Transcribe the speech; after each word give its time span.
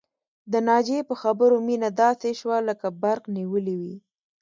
د 0.51 0.53
ناجيې 0.67 1.01
په 1.09 1.15
خبرو 1.21 1.55
مينه 1.67 1.89
داسې 2.01 2.29
شوه 2.39 2.57
لکه 2.67 2.87
برق 3.01 3.23
نيولې 3.35 3.75
وي 3.81 3.95